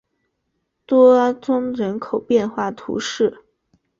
[0.87, 3.45] 多阿宗人口变化图示